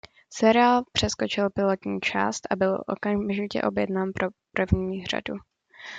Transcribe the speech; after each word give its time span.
Seriál 0.29 0.83
přeskočil 0.91 1.49
pilotní 1.49 2.01
část 2.01 2.47
a 2.51 2.55
byl 2.55 2.81
okamžitě 2.87 3.61
objednán 3.61 4.11
pro 4.15 4.27
první 4.53 5.05
řadu. 5.05 5.33